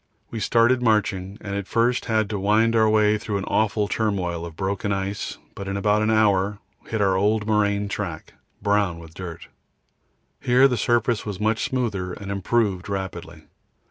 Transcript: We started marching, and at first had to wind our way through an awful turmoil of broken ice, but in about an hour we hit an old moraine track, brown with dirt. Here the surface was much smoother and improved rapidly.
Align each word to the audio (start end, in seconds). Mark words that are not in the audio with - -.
We 0.31 0.39
started 0.39 0.81
marching, 0.81 1.37
and 1.41 1.53
at 1.55 1.67
first 1.67 2.05
had 2.05 2.27
to 2.31 2.39
wind 2.39 2.75
our 2.75 2.89
way 2.89 3.19
through 3.19 3.37
an 3.37 3.43
awful 3.43 3.87
turmoil 3.87 4.47
of 4.47 4.55
broken 4.55 4.91
ice, 4.91 5.37
but 5.53 5.67
in 5.67 5.77
about 5.77 6.01
an 6.01 6.09
hour 6.09 6.57
we 6.83 6.89
hit 6.89 7.01
an 7.01 7.07
old 7.09 7.45
moraine 7.45 7.87
track, 7.87 8.33
brown 8.63 8.97
with 8.97 9.13
dirt. 9.13 9.47
Here 10.39 10.67
the 10.67 10.75
surface 10.75 11.23
was 11.23 11.39
much 11.39 11.63
smoother 11.63 12.13
and 12.13 12.31
improved 12.31 12.89
rapidly. 12.89 13.43